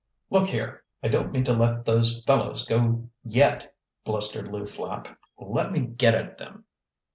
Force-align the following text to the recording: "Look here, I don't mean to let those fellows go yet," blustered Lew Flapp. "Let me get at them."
"Look 0.31 0.47
here, 0.47 0.83
I 1.03 1.09
don't 1.09 1.31
mean 1.31 1.43
to 1.43 1.53
let 1.53 1.85
those 1.85 2.23
fellows 2.23 2.65
go 2.65 3.07
yet," 3.23 3.75
blustered 4.03 4.47
Lew 4.51 4.65
Flapp. 4.65 5.15
"Let 5.37 5.71
me 5.71 5.81
get 5.81 6.15
at 6.15 6.39
them." 6.39 6.65